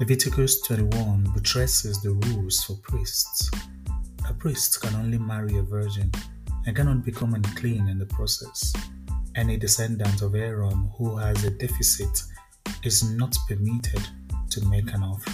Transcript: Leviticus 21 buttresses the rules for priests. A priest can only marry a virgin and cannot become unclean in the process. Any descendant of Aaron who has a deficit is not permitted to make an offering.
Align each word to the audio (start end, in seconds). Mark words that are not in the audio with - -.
Leviticus 0.00 0.60
21 0.62 1.22
buttresses 1.32 2.02
the 2.02 2.10
rules 2.10 2.64
for 2.64 2.74
priests. 2.82 3.48
A 4.28 4.34
priest 4.34 4.80
can 4.80 4.92
only 4.96 5.18
marry 5.18 5.56
a 5.58 5.62
virgin 5.62 6.10
and 6.66 6.74
cannot 6.74 7.04
become 7.04 7.34
unclean 7.34 7.86
in 7.88 7.98
the 8.00 8.06
process. 8.06 8.72
Any 9.36 9.56
descendant 9.56 10.20
of 10.20 10.34
Aaron 10.34 10.90
who 10.98 11.16
has 11.16 11.44
a 11.44 11.50
deficit 11.50 12.22
is 12.82 13.08
not 13.08 13.36
permitted 13.48 14.02
to 14.50 14.64
make 14.66 14.92
an 14.92 15.04
offering. 15.04 15.33